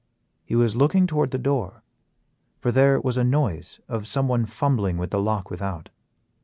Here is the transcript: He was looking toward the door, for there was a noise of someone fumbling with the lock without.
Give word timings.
He 0.43 0.55
was 0.55 0.75
looking 0.75 1.05
toward 1.05 1.29
the 1.29 1.37
door, 1.37 1.83
for 2.57 2.71
there 2.71 2.99
was 2.99 3.17
a 3.19 3.23
noise 3.23 3.79
of 3.87 4.07
someone 4.07 4.47
fumbling 4.47 4.97
with 4.97 5.11
the 5.11 5.21
lock 5.21 5.51
without. 5.51 5.89